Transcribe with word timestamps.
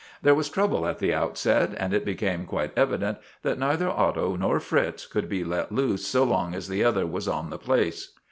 There 0.23 0.33
was 0.33 0.49
trouble 0.49 0.87
at 0.87 0.97
the 0.97 1.13
outset, 1.13 1.75
and 1.77 1.93
it 1.93 2.03
became 2.03 2.47
quite 2.47 2.75
evident 2.75 3.19
that 3.43 3.59
neither 3.59 3.87
Otto 3.87 4.35
nor 4.35 4.59
Fritz 4.59 5.05
could 5.05 5.29
be 5.29 5.43
let 5.43 5.71
loose 5.71 6.07
so 6.07 6.23
long 6.23 6.55
as 6.55 6.67
the 6.67 6.83
other 6.83 7.05
was 7.05 7.27
on 7.27 7.51
the 7.51 7.59
place. 7.59 8.11